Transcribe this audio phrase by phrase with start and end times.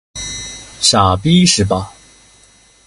[0.79, 1.93] 傻逼是吧？